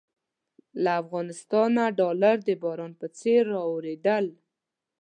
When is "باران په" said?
2.61-3.07